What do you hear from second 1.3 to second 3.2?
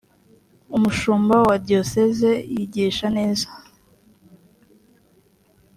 wa dioseze yigisha